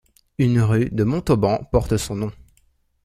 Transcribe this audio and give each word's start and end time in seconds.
Une 0.39 0.59
rue 0.61 0.89
de 0.91 1.03
Montauban 1.03 1.63
porte 1.71 1.95
son 1.97 2.15
nom. 2.15 2.31